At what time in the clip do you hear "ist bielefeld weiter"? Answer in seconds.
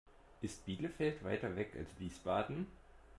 0.41-1.55